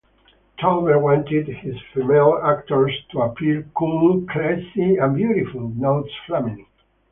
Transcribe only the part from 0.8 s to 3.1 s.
wanted his female actors